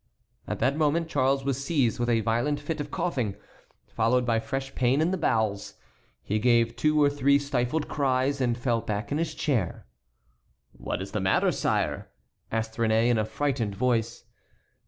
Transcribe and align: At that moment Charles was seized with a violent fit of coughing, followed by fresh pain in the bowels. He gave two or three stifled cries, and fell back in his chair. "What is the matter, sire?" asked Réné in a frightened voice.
At 0.47 0.57
that 0.57 0.75
moment 0.77 1.09
Charles 1.09 1.45
was 1.45 1.63
seized 1.63 1.99
with 1.99 2.09
a 2.09 2.21
violent 2.21 2.59
fit 2.59 2.81
of 2.81 2.89
coughing, 2.89 3.35
followed 3.85 4.25
by 4.25 4.39
fresh 4.39 4.73
pain 4.73 4.99
in 4.99 5.11
the 5.11 5.15
bowels. 5.17 5.75
He 6.23 6.39
gave 6.39 6.75
two 6.75 6.99
or 6.99 7.07
three 7.07 7.37
stifled 7.37 7.87
cries, 7.87 8.41
and 8.41 8.57
fell 8.57 8.81
back 8.81 9.11
in 9.11 9.19
his 9.19 9.35
chair. 9.35 9.85
"What 10.71 11.03
is 11.03 11.11
the 11.11 11.19
matter, 11.21 11.51
sire?" 11.51 12.09
asked 12.51 12.77
Réné 12.79 13.09
in 13.09 13.19
a 13.19 13.25
frightened 13.25 13.75
voice. 13.75 14.23